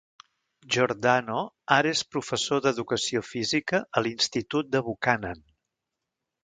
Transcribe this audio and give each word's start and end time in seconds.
Giordano 0.75 1.41
ara 1.75 1.91
és 1.97 2.01
professor 2.15 2.65
d'educació 2.67 3.25
física 3.33 3.83
a 4.01 4.05
l'institut 4.09 4.75
de 4.77 4.87
Buchanan. 4.89 5.49